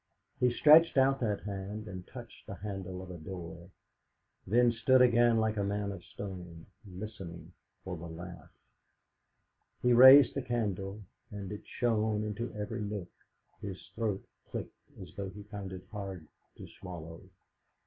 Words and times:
He 0.39 0.51
stretched 0.51 0.97
out 0.97 1.19
that 1.19 1.41
hand 1.41 1.87
and 1.87 2.07
touched 2.07 2.47
the 2.47 2.55
handle 2.55 3.03
of 3.03 3.11
a 3.11 3.19
door, 3.19 3.69
then 4.47 4.71
stood 4.71 4.99
again 4.99 5.37
like 5.37 5.57
a 5.57 5.63
man 5.63 5.91
of 5.91 6.03
stone, 6.03 6.65
listening 6.91 7.53
for 7.83 7.95
the 7.95 8.07
laugh. 8.07 8.49
He 9.83 9.93
raised 9.93 10.33
the 10.33 10.41
candle, 10.41 11.03
and 11.29 11.51
it 11.51 11.67
shone 11.67 12.23
into 12.23 12.51
every 12.55 12.81
nook; 12.81 13.11
his 13.61 13.79
throat 13.93 14.25
clicked, 14.49 14.73
as 14.99 15.13
though 15.15 15.29
he 15.29 15.43
found 15.43 15.71
it 15.71 15.85
hard 15.91 16.25
to 16.57 16.65
swallow.... 16.79 17.21